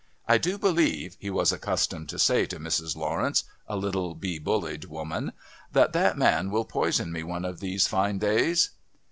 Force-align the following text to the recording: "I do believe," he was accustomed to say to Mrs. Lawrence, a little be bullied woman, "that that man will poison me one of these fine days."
"I 0.27 0.39
do 0.39 0.57
believe," 0.57 1.15
he 1.19 1.29
was 1.29 1.51
accustomed 1.51 2.09
to 2.09 2.17
say 2.17 2.47
to 2.47 2.59
Mrs. 2.59 2.95
Lawrence, 2.95 3.43
a 3.67 3.75
little 3.75 4.15
be 4.15 4.39
bullied 4.39 4.85
woman, 4.85 5.31
"that 5.73 5.93
that 5.93 6.17
man 6.17 6.49
will 6.49 6.65
poison 6.65 7.11
me 7.11 7.21
one 7.21 7.45
of 7.45 7.59
these 7.59 7.85
fine 7.85 8.17
days." 8.17 8.71